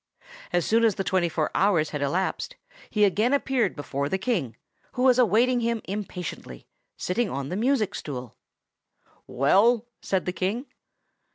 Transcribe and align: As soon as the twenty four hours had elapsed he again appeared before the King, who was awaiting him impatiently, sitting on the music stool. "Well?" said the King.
As 0.51 0.65
soon 0.65 0.83
as 0.83 0.95
the 0.95 1.03
twenty 1.03 1.29
four 1.29 1.51
hours 1.53 1.91
had 1.91 2.01
elapsed 2.01 2.55
he 2.89 3.03
again 3.05 3.33
appeared 3.33 3.75
before 3.75 4.09
the 4.09 4.17
King, 4.17 4.55
who 4.93 5.03
was 5.03 5.19
awaiting 5.19 5.59
him 5.59 5.79
impatiently, 5.85 6.65
sitting 6.97 7.29
on 7.29 7.49
the 7.49 7.55
music 7.55 7.93
stool. 7.93 8.35
"Well?" 9.27 9.85
said 10.01 10.25
the 10.25 10.33
King. 10.33 10.65